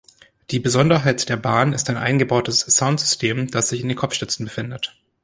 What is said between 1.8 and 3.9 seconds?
ein eingebautes Soundsystem, das sich in